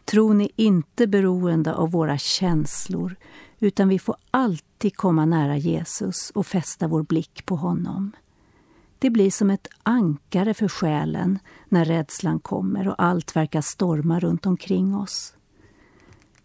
Tron 0.05 0.41
är 0.41 0.49
inte 0.55 1.07
beroende 1.07 1.73
av 1.73 1.91
våra 1.91 2.17
känslor 2.17 3.15
utan 3.59 3.89
vi 3.89 3.99
får 3.99 4.15
alltid 4.31 4.95
komma 4.95 5.25
nära 5.25 5.57
Jesus 5.57 6.29
och 6.29 6.47
fästa 6.47 6.87
vår 6.87 7.03
blick 7.03 7.45
på 7.45 7.55
honom. 7.55 8.11
Det 8.99 9.09
blir 9.09 9.31
som 9.31 9.49
ett 9.49 9.67
ankare 9.83 10.53
för 10.53 10.67
själen 10.67 11.39
när 11.69 11.85
rädslan 11.85 12.39
kommer 12.39 12.87
och 12.87 13.03
allt 13.03 13.35
verkar 13.35 13.61
storma 13.61 14.19
runt 14.19 14.45
omkring 14.45 14.95
oss. 14.95 15.33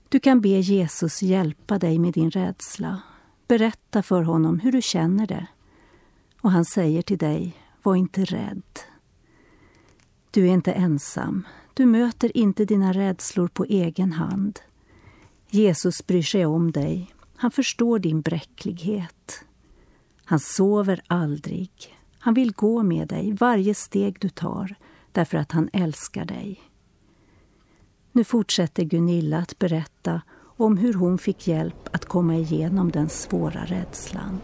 Du 0.08 0.20
kan 0.20 0.40
be 0.40 0.48
Jesus 0.48 1.22
hjälpa 1.22 1.78
dig 1.78 1.98
med 1.98 2.12
din 2.12 2.30
rädsla. 2.30 3.02
Berätta 3.48 4.02
för 4.02 4.22
honom 4.22 4.58
hur 4.58 4.72
du 4.72 4.82
känner 4.82 5.26
det. 5.26 5.46
Och 6.40 6.50
han 6.50 6.64
säger 6.64 7.02
till 7.02 7.18
dig, 7.18 7.56
var 7.82 7.96
inte 7.96 8.24
rädd. 8.24 8.62
Du 10.30 10.48
är 10.48 10.52
inte 10.52 10.72
ensam. 10.72 11.46
Du 11.74 11.86
möter 11.86 12.36
inte 12.36 12.64
dina 12.64 12.92
rädslor 12.92 13.48
på 13.48 13.64
egen 13.64 14.12
hand. 14.12 14.60
Jesus 15.48 16.06
bryr 16.06 16.22
sig 16.22 16.46
om 16.46 16.72
dig. 16.72 17.14
Han 17.36 17.50
förstår 17.50 17.98
din 17.98 18.20
bräcklighet. 18.20 19.44
Han 20.24 20.40
sover 20.40 21.02
aldrig. 21.06 21.70
Han 22.18 22.34
vill 22.34 22.52
gå 22.52 22.82
med 22.82 23.08
dig 23.08 23.32
varje 23.32 23.74
steg 23.74 24.16
du 24.20 24.28
tar 24.28 24.74
därför 25.12 25.38
att 25.38 25.52
han 25.52 25.70
älskar 25.72 26.24
dig. 26.24 26.60
Nu 28.12 28.24
fortsätter 28.24 28.84
Gunilla 28.84 29.38
att 29.38 29.58
berätta 29.58 30.22
om 30.40 30.76
hur 30.76 30.94
hon 30.94 31.18
fick 31.18 31.48
hjälp 31.48 31.88
att 31.92 32.04
komma 32.04 32.36
igenom 32.36 32.90
den 32.90 33.08
svåra 33.08 33.64
rädslan. 33.64 34.40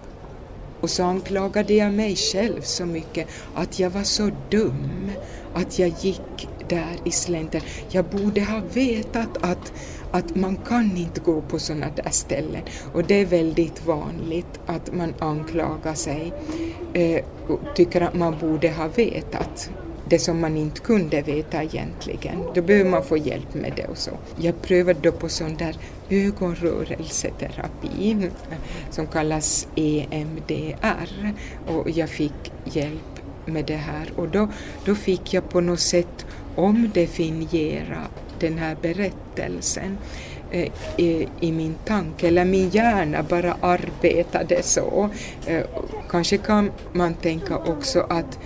Och 0.80 0.90
så 0.90 1.04
anklagade 1.04 1.74
jag 1.74 1.92
mig 1.92 2.16
själv 2.16 2.60
så 2.60 2.86
mycket 2.86 3.28
att 3.54 3.78
jag 3.78 3.90
var 3.90 4.02
så 4.02 4.30
dum, 4.50 5.10
att 5.54 5.78
jag 5.78 5.92
gick 6.00 6.48
där 6.68 6.96
i 7.04 7.10
slänten. 7.10 7.60
Jag 7.90 8.04
borde 8.04 8.40
ha 8.40 8.62
vetat 8.72 9.36
att, 9.40 9.72
att 10.10 10.34
man 10.34 10.56
kan 10.56 10.96
inte 10.96 11.20
gå 11.20 11.40
på 11.40 11.58
sådana 11.58 11.86
där 11.96 12.10
ställen. 12.10 12.62
Och 12.92 13.04
det 13.04 13.14
är 13.14 13.26
väldigt 13.26 13.86
vanligt 13.86 14.60
att 14.66 14.94
man 14.94 15.14
anklagar 15.18 15.94
sig 15.94 16.32
eh, 16.92 17.24
och 17.48 17.60
tycker 17.74 18.00
att 18.00 18.14
man 18.14 18.38
borde 18.40 18.70
ha 18.70 18.88
vetat 18.88 19.70
det 20.08 20.18
som 20.18 20.40
man 20.40 20.56
inte 20.56 20.80
kunde 20.80 21.22
veta 21.22 21.62
egentligen. 21.62 22.42
Då 22.54 22.62
behöver 22.62 22.90
man 22.90 23.04
få 23.04 23.16
hjälp 23.16 23.54
med 23.54 23.72
det 23.76 23.86
och 23.86 23.98
så. 23.98 24.10
Jag 24.36 24.62
prövade 24.62 25.00
då 25.02 25.12
på 25.12 25.28
sån 25.28 25.56
där 25.56 25.76
ögonrörelseterapi 26.10 28.30
som 28.90 29.06
kallas 29.06 29.68
EMDR 29.74 31.32
och 31.66 31.90
jag 31.90 32.08
fick 32.08 32.52
hjälp 32.64 33.20
med 33.46 33.64
det 33.64 33.76
här. 33.76 34.12
Och 34.16 34.28
då, 34.28 34.48
då 34.84 34.94
fick 34.94 35.34
jag 35.34 35.48
på 35.48 35.60
något 35.60 35.80
sätt 35.80 36.26
omdefiniera 36.54 38.00
den 38.40 38.58
här 38.58 38.76
berättelsen 38.82 39.98
eh, 40.50 40.68
i, 40.96 41.28
i 41.40 41.52
min 41.52 41.74
tanke, 41.84 42.28
eller 42.28 42.44
min 42.44 42.70
hjärna 42.70 43.22
bara 43.22 43.56
arbetade 43.60 44.62
så. 44.62 45.10
Eh, 45.46 45.64
kanske 46.10 46.36
kan 46.36 46.70
man 46.92 47.14
tänka 47.14 47.56
också 47.56 48.06
att 48.08 48.38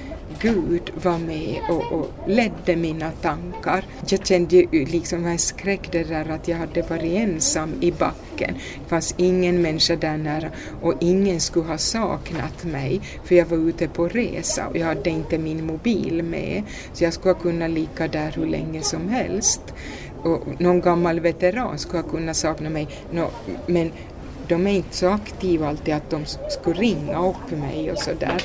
Gud 0.42 0.90
var 1.02 1.18
med 1.18 1.60
och, 1.68 1.92
och 1.92 2.10
ledde 2.26 2.76
mina 2.76 3.10
tankar. 3.10 3.84
Jag 4.08 4.26
kände 4.26 4.56
ju 4.56 4.84
liksom 4.84 5.26
en 5.26 5.38
skräck 5.38 5.88
det 5.92 6.04
där 6.04 6.30
att 6.30 6.48
jag 6.48 6.56
hade 6.56 6.82
varit 6.82 7.12
ensam 7.12 7.74
i 7.80 7.92
backen. 7.92 8.54
Det 8.54 8.88
fanns 8.88 9.14
ingen 9.16 9.62
människa 9.62 9.96
där 9.96 10.16
nära 10.16 10.50
och 10.82 10.94
ingen 11.00 11.40
skulle 11.40 11.66
ha 11.66 11.78
saknat 11.78 12.64
mig 12.64 13.00
för 13.24 13.34
jag 13.34 13.46
var 13.46 13.56
ute 13.68 13.88
på 13.88 14.08
resa 14.08 14.66
och 14.66 14.76
jag 14.76 14.86
hade 14.86 15.10
inte 15.10 15.38
min 15.38 15.66
mobil 15.66 16.22
med 16.22 16.62
så 16.92 17.04
jag 17.04 17.12
skulle 17.12 17.34
ha 17.34 17.40
kunnat 17.40 17.70
ligga 17.70 18.08
där 18.08 18.32
hur 18.36 18.46
länge 18.46 18.82
som 18.82 19.08
helst. 19.08 19.62
Och 20.22 20.60
någon 20.60 20.80
gammal 20.80 21.20
veteran 21.20 21.78
skulle 21.78 22.02
ha 22.02 22.10
kunnat 22.10 22.36
sakna 22.36 22.70
mig 22.70 22.88
no, 23.10 23.30
men 23.66 23.92
de 24.48 24.66
är 24.66 24.70
inte 24.70 24.96
så 24.96 25.08
aktiva 25.08 25.68
alltid 25.68 25.94
att 25.94 26.10
de 26.10 26.24
skulle 26.50 26.80
ringa 26.80 27.28
upp 27.28 27.50
mig 27.50 27.92
och 27.92 27.98
sådär. 27.98 28.42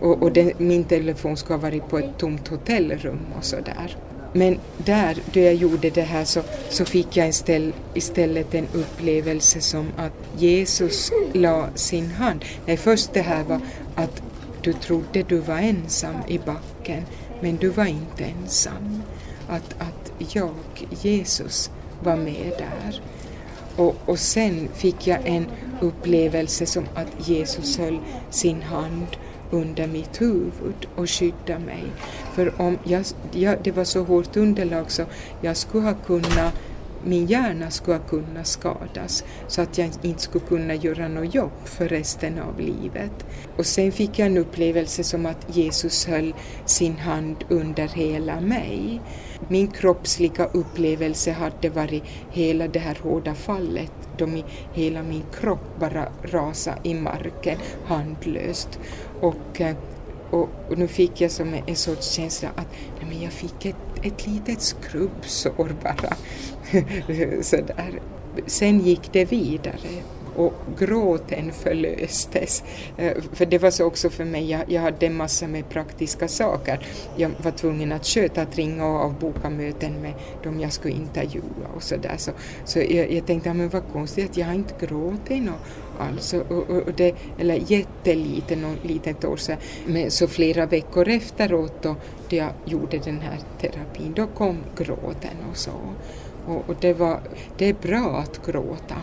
Och, 0.00 0.22
och 0.22 0.32
det, 0.32 0.58
min 0.58 0.84
telefon 0.84 1.36
ska 1.36 1.54
ha 1.54 1.60
varit 1.60 1.88
på 1.88 1.98
ett 1.98 2.18
tomt 2.18 2.48
hotellrum 2.48 3.20
och 3.38 3.44
sådär. 3.44 3.96
Men 4.32 4.58
där, 4.76 5.18
då 5.32 5.40
jag 5.40 5.54
gjorde 5.54 5.90
det 5.90 6.02
här 6.02 6.24
så, 6.24 6.42
så 6.68 6.84
fick 6.84 7.16
jag 7.16 7.28
istället, 7.28 7.74
istället 7.94 8.54
en 8.54 8.66
upplevelse 8.72 9.60
som 9.60 9.88
att 9.96 10.12
Jesus 10.38 11.12
la 11.32 11.68
sin 11.74 12.10
hand. 12.10 12.44
Nej, 12.66 12.76
först 12.76 13.12
det 13.12 13.22
här 13.22 13.44
var 13.44 13.60
att 13.94 14.22
du 14.62 14.72
trodde 14.72 15.22
du 15.22 15.38
var 15.38 15.58
ensam 15.58 16.16
i 16.28 16.38
backen, 16.38 17.02
men 17.40 17.56
du 17.56 17.68
var 17.68 17.86
inte 17.86 18.24
ensam. 18.24 19.02
Att, 19.48 19.74
att 19.78 20.12
jag, 20.34 20.54
Jesus, 21.02 21.70
var 22.02 22.16
med 22.16 22.52
där. 22.58 23.02
Och, 23.76 23.96
och 24.06 24.18
sen 24.18 24.68
fick 24.74 25.06
jag 25.06 25.18
en 25.24 25.46
upplevelse 25.80 26.66
som 26.66 26.84
att 26.94 27.28
Jesus 27.28 27.78
höll 27.78 27.98
sin 28.30 28.62
hand 28.62 29.06
under 29.50 29.86
mitt 29.86 30.20
huvud 30.20 30.86
och 30.96 31.10
skydda 31.10 31.58
mig. 31.58 31.84
För 32.34 32.60
om 32.60 32.78
jag, 32.84 33.04
jag, 33.32 33.58
det 33.62 33.72
var 33.72 33.84
så 33.84 34.02
hårt 34.02 34.36
underlag 34.36 34.90
så 34.90 35.02
jag 35.40 35.56
skulle 35.56 35.84
ha 35.84 35.94
kunnat 35.94 36.54
min 37.04 37.26
hjärna 37.26 37.70
skulle 37.70 37.96
ha 37.96 38.04
kunnat 38.04 38.46
skadas 38.46 39.24
så 39.48 39.62
att 39.62 39.78
jag 39.78 39.90
inte 40.02 40.22
skulle 40.22 40.44
kunna 40.46 40.74
göra 40.74 41.08
något 41.08 41.34
jobb 41.34 41.52
för 41.64 41.88
resten 41.88 42.38
av 42.38 42.60
livet. 42.60 43.26
Och 43.56 43.66
sen 43.66 43.92
fick 43.92 44.18
jag 44.18 44.26
en 44.26 44.36
upplevelse 44.36 45.04
som 45.04 45.26
att 45.26 45.56
Jesus 45.56 46.06
höll 46.06 46.34
sin 46.64 46.96
hand 46.96 47.36
under 47.48 47.88
hela 47.88 48.40
mig. 48.40 49.00
Min 49.48 49.68
kroppsliga 49.68 50.46
upplevelse 50.46 51.32
hade 51.32 51.68
varit 51.68 52.02
hela 52.30 52.68
det 52.68 52.78
här 52.78 52.98
hårda 53.02 53.34
fallet 53.34 53.92
då 54.26 54.28
i 54.36 54.44
hela 54.72 55.02
min 55.02 55.24
kropp 55.40 55.78
bara 55.80 56.08
rasade 56.22 56.80
i 56.82 56.94
marken 56.94 57.58
handlöst. 57.86 58.78
Och, 59.20 59.60
eh, 59.60 59.76
och, 60.30 60.48
och 60.68 60.78
nu 60.78 60.88
fick 60.88 61.20
jag 61.20 61.30
som 61.30 61.54
en 61.66 61.76
sorts 61.76 62.12
känsla 62.12 62.48
att 62.48 62.68
nej, 63.00 63.08
men 63.08 63.22
jag 63.22 63.32
fick 63.32 63.66
ett, 63.66 63.76
ett 64.02 64.26
litet 64.26 64.60
skrubbsår 64.60 65.76
bara. 65.82 66.16
Sådär. 67.42 68.00
Sen 68.46 68.80
gick 68.80 69.12
det 69.12 69.24
vidare 69.24 70.02
och 70.40 70.52
gråten 70.78 71.52
förlöstes. 71.52 72.62
Eh, 72.96 73.12
för 73.32 73.46
det 73.46 73.58
var 73.58 73.70
så 73.70 73.84
också 73.84 74.10
för 74.10 74.24
mig, 74.24 74.50
jag, 74.50 74.64
jag 74.68 74.82
hade 74.82 75.10
massor 75.10 75.46
med 75.46 75.68
praktiska 75.68 76.28
saker. 76.28 76.86
Jag 77.16 77.30
var 77.42 77.50
tvungen 77.50 77.92
att 77.92 78.06
sköta, 78.06 78.42
att 78.42 78.56
ringa 78.56 78.86
och 78.86 79.00
avboka 79.00 79.50
möten 79.50 80.02
med 80.02 80.14
dem 80.42 80.60
jag 80.60 80.72
skulle 80.72 80.94
intervjua 80.94 81.66
och 81.76 81.82
sådär. 81.82 82.14
Så, 82.18 82.30
så 82.64 82.78
jag, 82.78 83.12
jag 83.12 83.26
tänkte, 83.26 83.48
ja, 83.48 83.54
men 83.54 83.68
vad 83.68 83.82
konstigt 83.92 84.30
att 84.30 84.36
jag 84.36 84.46
har 84.46 84.54
inte 84.54 84.86
gråtit 84.86 85.42
något 85.42 85.60
alls. 86.00 86.32
Och, 86.32 86.50
och, 86.50 86.70
och 86.70 86.92
det, 86.96 87.14
eller 87.38 87.54
jättelite, 87.66 88.56
någon 88.56 88.76
liten 88.82 89.30
år 89.30 89.36
sedan. 89.36 89.56
Men 89.86 90.10
så 90.10 90.26
flera 90.26 90.66
veckor 90.66 91.08
efteråt 91.08 91.82
då, 91.82 91.96
då 92.28 92.36
jag 92.36 92.52
gjorde 92.64 92.98
den 92.98 93.20
här 93.20 93.38
terapin, 93.60 94.12
då 94.16 94.26
kom 94.26 94.58
gråten 94.76 95.36
och 95.50 95.56
så. 95.56 95.72
Och, 96.46 96.68
och 96.68 96.76
det, 96.80 96.92
var, 96.92 97.20
det 97.58 97.68
är 97.68 97.74
bra 97.74 98.16
att 98.16 98.46
gråta 98.46 98.96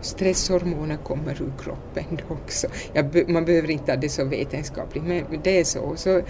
stresshormoner 0.00 0.96
kommer 0.96 1.42
ur 1.42 1.52
kroppen 1.62 2.20
också. 2.28 2.66
Jag, 2.92 3.28
man 3.28 3.44
behöver 3.44 3.70
inte 3.70 3.92
ha 3.92 3.96
det 3.96 4.08
så 4.08 4.24
vetenskapligt, 4.24 5.04
men 5.04 5.24
det 5.42 5.60
är 5.60 5.64
så. 5.64 5.92
så 5.96 6.20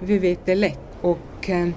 vi 0.00 0.18
vet 0.18 0.46
det 0.46 0.54
lätt. 0.54 0.78
Och 1.00 1.50
eh, 1.50 1.68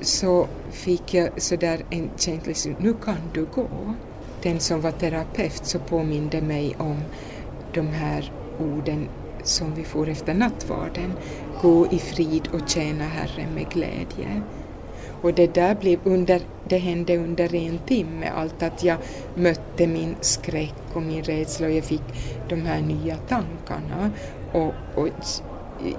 så 0.00 0.46
fick 0.70 1.14
jag 1.14 1.42
sådär 1.42 1.84
en 1.90 2.10
känsla, 2.16 2.74
nu 2.78 2.94
kan 3.04 3.16
du 3.32 3.44
gå. 3.44 3.94
Den 4.42 4.60
som 4.60 4.80
var 4.80 4.90
terapeut 4.90 5.66
så 5.66 5.78
påminde 5.78 6.40
mig 6.40 6.76
om 6.78 6.96
de 7.74 7.88
här 7.88 8.32
orden 8.58 9.08
som 9.42 9.74
vi 9.74 9.84
får 9.84 10.08
efter 10.08 10.34
nattvarden. 10.34 11.12
Gå 11.62 11.86
i 11.86 11.98
frid 11.98 12.48
och 12.52 12.68
tjäna 12.68 13.04
Herren 13.04 13.54
med 13.54 13.70
glädje. 13.70 14.42
Och 15.24 15.34
det 15.34 15.54
där 15.54 15.74
blev 15.74 15.98
under, 16.04 16.40
det 16.68 16.78
hände 16.78 17.16
under 17.16 17.54
en 17.54 17.78
timme, 17.78 18.28
allt 18.28 18.62
att 18.62 18.84
jag 18.84 18.98
mötte 19.34 19.86
min 19.86 20.16
skräck 20.20 20.74
och 20.92 21.02
min 21.02 21.22
rädsla 21.22 21.66
och 21.66 21.72
jag 21.72 21.84
fick 21.84 22.02
de 22.48 22.60
här 22.60 22.80
nya 22.80 23.16
tankarna. 23.16 24.10
Och, 24.52 24.72
och 24.94 25.08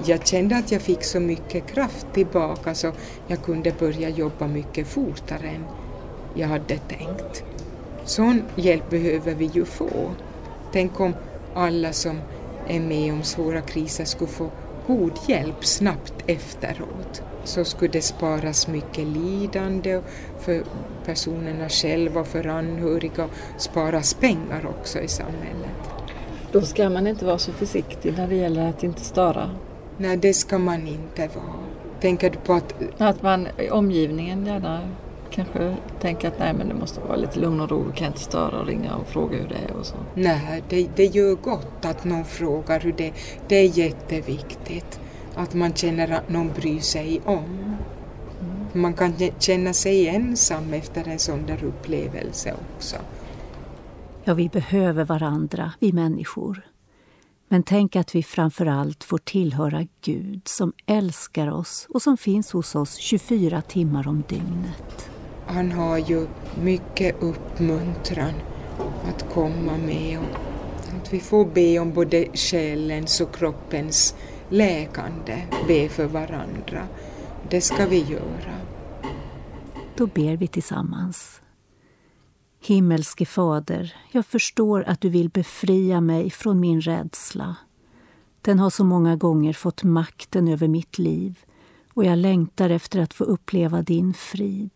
jag 0.06 0.28
kände 0.28 0.58
att 0.58 0.72
jag 0.72 0.82
fick 0.82 1.04
så 1.04 1.20
mycket 1.20 1.68
kraft 1.68 2.08
tillbaka 2.14 2.76
så 2.76 2.92
jag 3.28 3.44
kunde 3.44 3.72
börja 3.80 4.10
jobba 4.10 4.48
mycket 4.48 4.88
fortare 4.88 5.48
än 5.48 5.66
jag 6.34 6.48
hade 6.48 6.78
tänkt. 6.78 7.44
Sån 8.04 8.42
hjälp 8.56 8.90
behöver 8.90 9.36
vi 9.36 9.46
ju 9.46 9.66
få. 9.66 10.12
Tänk 10.72 11.00
om 11.00 11.14
alla 11.54 11.94
som 11.94 12.20
är 12.68 12.80
med 12.80 13.14
om 13.14 13.24
svåra 13.24 13.62
kriser 13.62 14.06
skulle 14.06 14.32
få 14.32 14.50
god 14.88 15.12
hjälp 15.28 15.66
snabbt 15.66 16.14
efteråt 16.28 17.24
så 17.44 17.66
skulle 17.66 17.92
det 17.92 18.02
sparas 18.02 18.68
mycket 18.68 19.08
lidande 19.08 20.02
för 20.40 20.64
personerna 21.06 21.70
själva 21.70 22.22
och 22.22 22.28
för 22.28 22.48
anhöriga 22.48 23.30
sparas 23.58 24.14
pengar 24.14 24.66
också 24.66 25.00
i 25.00 25.08
samhället. 25.08 25.90
Då 26.52 26.62
ska 26.62 26.90
man 26.90 27.08
inte 27.08 27.26
vara 27.26 27.38
så 27.38 27.52
försiktig 27.52 28.14
när 28.18 28.28
det 28.28 28.36
gäller 28.36 28.70
att 28.70 28.84
inte 28.84 29.02
störa. 29.02 29.50
Nej, 29.98 30.18
det 30.18 30.34
ska 30.34 30.58
man 30.58 30.88
inte 30.88 31.28
vara. 31.28 31.56
Tänker 32.02 32.30
du 32.30 32.38
på 32.38 32.54
att 32.54 32.76
Att 32.98 33.22
man 33.22 33.48
omgivningen 33.72 34.46
gärna 34.46 34.82
kanske 35.30 35.76
tänker 36.00 36.28
att 36.28 36.40
nej 36.40 36.54
men 36.54 36.68
det 36.68 36.74
måste 36.74 37.00
vara 37.00 37.16
lite 37.16 37.40
lugn 37.40 37.62
och 37.62 37.70
ro, 37.70 37.92
kan 37.96 38.08
inte 38.08 38.20
störa 38.20 38.60
och 38.60 38.68
ringa 38.68 38.96
och 38.96 39.08
fråga 39.08 39.38
hur 39.38 39.48
det 39.48 39.56
är 39.56 39.76
och 39.80 39.86
så. 39.86 39.96
nej, 40.16 40.64
det, 40.70 40.90
det 40.96 41.06
gör 41.06 41.36
gott 41.36 41.86
att 41.86 42.04
någon 42.04 42.26
frågar 42.26 42.80
hur 42.80 42.94
det 42.98 43.14
Det 43.48 43.56
är 43.56 43.78
jätteviktigt. 43.78 45.00
Att 45.36 45.54
man 45.54 45.74
känner 45.74 46.12
att 46.12 46.30
någon 46.30 46.52
bryr 46.56 46.80
sig 46.80 47.22
om. 47.26 47.76
Man 48.74 48.94
kan 48.94 49.14
känna 49.40 49.74
sig 49.74 50.08
ensam 50.08 50.74
efter 50.74 51.08
en 51.08 51.20
sån 51.20 51.46
där 51.46 51.64
upplevelse 51.64 52.54
också. 52.76 52.96
Ja, 54.24 54.34
vi 54.34 54.50
behöver 54.50 55.06
varandra, 55.06 55.72
vi 55.80 55.94
människor. 55.94 56.62
Men 57.48 57.64
tänk 57.64 57.96
att 57.96 58.16
vi 58.16 58.24
framför 58.24 58.66
allt 58.66 59.04
får 59.04 59.18
tillhöra 59.18 59.88
Gud 60.02 60.42
som 60.46 60.74
älskar 60.86 61.52
oss 61.52 61.88
och 61.90 62.02
som 62.02 62.18
finns 62.18 62.52
hos 62.52 62.76
oss 62.76 62.96
24 62.96 63.62
timmar 63.62 64.08
om 64.08 64.24
dygnet. 64.30 65.10
Han 65.48 65.72
har 65.72 65.98
ju 65.98 66.28
mycket 66.64 67.24
uppmuntran 67.24 68.34
att 69.08 69.34
komma 69.34 69.78
med 69.78 70.20
och 70.20 70.40
att 70.98 71.14
vi 71.14 71.20
får 71.20 71.46
be 71.46 71.80
om 71.80 71.94
både 71.94 72.28
själens 72.34 73.22
och 73.22 73.36
kroppens 73.36 74.16
läkande, 74.50 75.42
be 75.68 75.90
för 75.90 76.06
varandra. 76.06 76.88
Det 77.50 77.62
ska 77.62 77.86
vi 77.86 78.04
göra. 78.04 78.60
Då 79.98 80.08
ber 80.08 80.38
vi 80.38 80.48
tillsammans. 80.48 81.42
Himmelske 82.62 83.26
Fader, 83.26 83.96
jag 84.12 84.26
förstår 84.26 84.84
att 84.84 85.02
du 85.02 85.10
vill 85.10 85.30
befria 85.30 86.02
mig 86.02 86.30
från 86.30 86.60
min 86.60 86.82
rädsla. 86.82 87.56
Den 88.42 88.60
har 88.60 88.70
så 88.70 88.84
många 88.84 89.16
gånger 89.16 89.54
fått 89.54 89.84
makten 89.84 90.48
över 90.48 90.68
mitt 90.68 90.98
liv 90.98 91.40
och 91.94 92.06
jag 92.06 92.18
längtar 92.18 92.70
efter 92.70 93.00
att 93.00 93.14
få 93.14 93.24
uppleva 93.24 93.82
din 93.82 94.14
frid. 94.14 94.72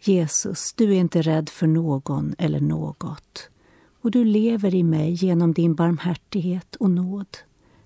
Jesus, 0.00 0.72
du 0.76 0.84
är 0.84 0.98
inte 0.98 1.22
rädd 1.22 1.48
för 1.48 1.66
någon 1.66 2.34
eller 2.38 2.60
något 2.60 3.50
och 4.02 4.10
du 4.10 4.24
lever 4.24 4.74
i 4.74 4.82
mig 4.82 5.12
genom 5.12 5.52
din 5.52 5.74
barmhärtighet 5.74 6.76
och 6.76 6.90
nåd. 6.90 7.38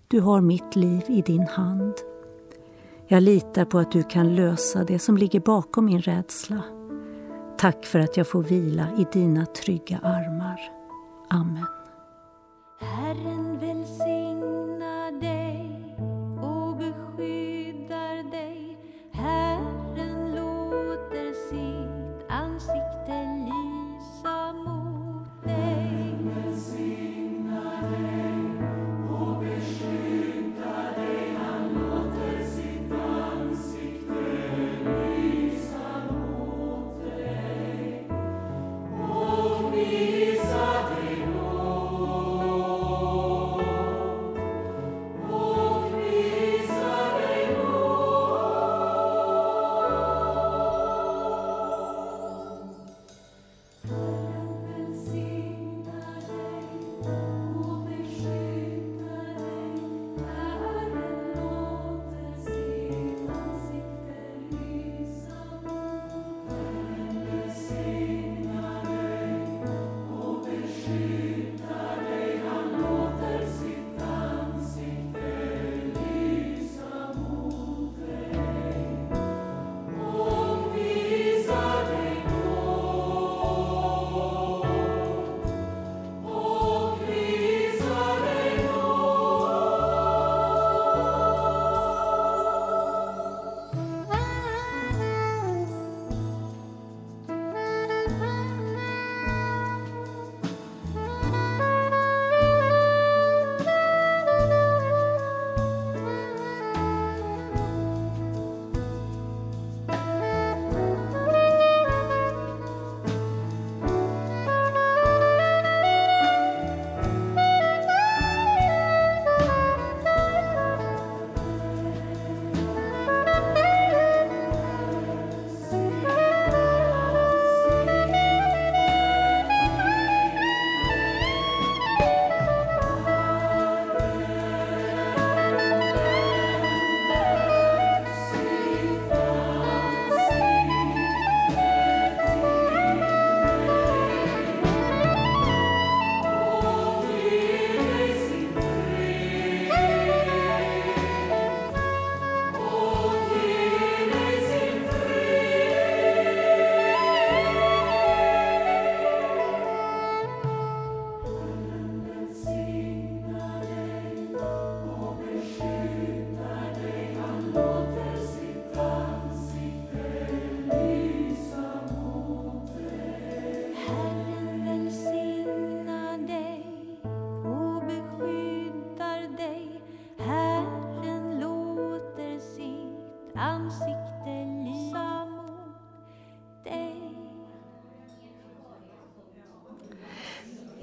Du 0.08 0.20
har 0.20 0.40
mitt 0.40 0.76
liv 0.76 1.02
i 1.08 1.22
din 1.22 1.46
hand. 1.46 1.94
Jag 3.06 3.22
litar 3.22 3.64
på 3.64 3.78
att 3.78 3.92
du 3.92 4.02
kan 4.02 4.34
lösa 4.34 4.84
det 4.84 4.98
som 4.98 5.16
ligger 5.16 5.40
bakom 5.40 5.84
min 5.84 6.02
rädsla. 6.02 6.62
Tack 7.58 7.84
för 7.84 7.98
att 7.98 8.16
jag 8.16 8.28
får 8.28 8.42
vila 8.42 8.88
i 8.98 9.06
dina 9.12 9.46
trygga 9.46 9.98
armar. 9.98 10.60
Amen. 11.30 11.66
Herren 12.80 13.58
välsigna 13.58 15.10
dig 15.20 15.61